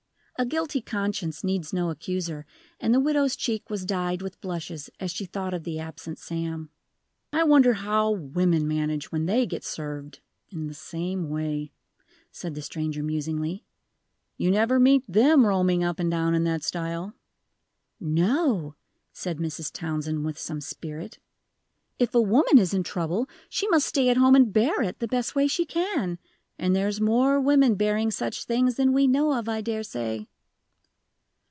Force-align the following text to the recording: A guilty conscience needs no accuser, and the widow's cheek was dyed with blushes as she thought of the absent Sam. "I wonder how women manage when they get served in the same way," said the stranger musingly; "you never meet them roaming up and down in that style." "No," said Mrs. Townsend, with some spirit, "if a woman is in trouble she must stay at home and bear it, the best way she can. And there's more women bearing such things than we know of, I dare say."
A 0.39 0.45
guilty 0.47 0.81
conscience 0.81 1.43
needs 1.43 1.71
no 1.71 1.91
accuser, 1.91 2.47
and 2.79 2.95
the 2.95 2.99
widow's 2.99 3.35
cheek 3.35 3.69
was 3.69 3.85
dyed 3.85 4.23
with 4.23 4.41
blushes 4.41 4.89
as 4.99 5.11
she 5.11 5.25
thought 5.25 5.53
of 5.53 5.65
the 5.65 5.77
absent 5.77 6.17
Sam. 6.17 6.71
"I 7.31 7.43
wonder 7.43 7.73
how 7.73 8.09
women 8.09 8.67
manage 8.67 9.11
when 9.11 9.27
they 9.27 9.45
get 9.45 9.63
served 9.63 10.19
in 10.49 10.65
the 10.65 10.73
same 10.73 11.29
way," 11.29 11.73
said 12.31 12.55
the 12.55 12.63
stranger 12.63 13.03
musingly; 13.03 13.65
"you 14.35 14.49
never 14.49 14.79
meet 14.79 15.03
them 15.07 15.45
roaming 15.45 15.83
up 15.83 15.99
and 15.99 16.09
down 16.09 16.33
in 16.33 16.43
that 16.45 16.63
style." 16.63 17.13
"No," 17.99 18.73
said 19.13 19.37
Mrs. 19.37 19.71
Townsend, 19.71 20.25
with 20.25 20.39
some 20.39 20.59
spirit, 20.59 21.19
"if 21.99 22.15
a 22.15 22.21
woman 22.21 22.57
is 22.57 22.73
in 22.73 22.81
trouble 22.81 23.29
she 23.47 23.67
must 23.67 23.85
stay 23.85 24.09
at 24.09 24.17
home 24.17 24.33
and 24.33 24.51
bear 24.51 24.81
it, 24.81 24.97
the 24.97 25.07
best 25.07 25.35
way 25.35 25.45
she 25.45 25.65
can. 25.67 26.17
And 26.57 26.75
there's 26.75 26.99
more 26.99 27.39
women 27.39 27.75
bearing 27.75 28.09
such 28.11 28.45
things 28.45 28.75
than 28.75 28.91
we 28.91 29.07
know 29.07 29.33
of, 29.37 29.47
I 29.47 29.61
dare 29.61 29.83
say." 29.83 30.27